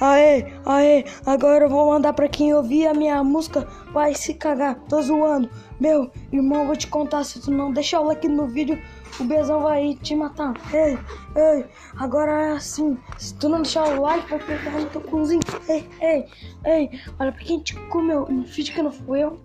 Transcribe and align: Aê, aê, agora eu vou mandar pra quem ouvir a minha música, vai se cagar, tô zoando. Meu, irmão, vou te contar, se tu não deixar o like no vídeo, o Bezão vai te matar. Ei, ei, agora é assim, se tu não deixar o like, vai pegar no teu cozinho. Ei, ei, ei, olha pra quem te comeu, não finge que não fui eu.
Aê, 0.00 0.46
aê, 0.64 1.04
agora 1.26 1.64
eu 1.64 1.68
vou 1.68 1.88
mandar 1.88 2.12
pra 2.12 2.28
quem 2.28 2.54
ouvir 2.54 2.86
a 2.86 2.94
minha 2.94 3.22
música, 3.24 3.66
vai 3.92 4.14
se 4.14 4.32
cagar, 4.34 4.76
tô 4.88 5.02
zoando. 5.02 5.50
Meu, 5.80 6.10
irmão, 6.32 6.66
vou 6.66 6.76
te 6.76 6.86
contar, 6.86 7.24
se 7.24 7.40
tu 7.40 7.50
não 7.50 7.72
deixar 7.72 8.00
o 8.00 8.04
like 8.04 8.28
no 8.28 8.46
vídeo, 8.46 8.80
o 9.18 9.24
Bezão 9.24 9.62
vai 9.62 9.94
te 9.94 10.14
matar. 10.14 10.54
Ei, 10.72 10.96
ei, 11.34 11.64
agora 11.96 12.30
é 12.30 12.52
assim, 12.52 12.96
se 13.18 13.34
tu 13.34 13.48
não 13.48 13.62
deixar 13.62 13.88
o 13.88 14.02
like, 14.02 14.28
vai 14.30 14.38
pegar 14.38 14.70
no 14.70 14.86
teu 14.86 15.00
cozinho. 15.00 15.40
Ei, 15.68 15.88
ei, 16.00 16.26
ei, 16.64 16.90
olha 17.18 17.32
pra 17.32 17.42
quem 17.42 17.60
te 17.60 17.74
comeu, 17.88 18.26
não 18.30 18.44
finge 18.44 18.72
que 18.72 18.80
não 18.80 18.92
fui 18.92 19.24
eu. 19.24 19.40